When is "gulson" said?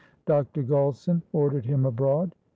0.63-1.21